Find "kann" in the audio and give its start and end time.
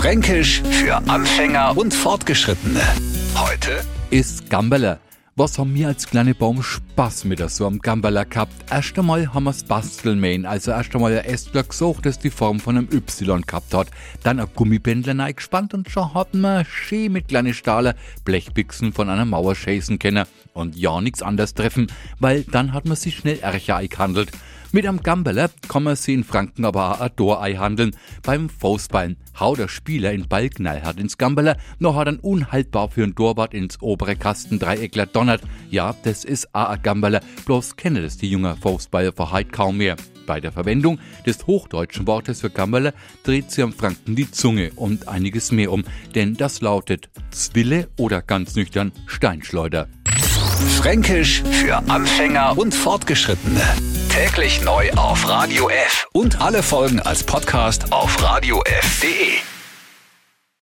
25.68-25.82